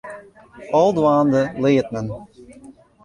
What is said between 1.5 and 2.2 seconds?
leart men.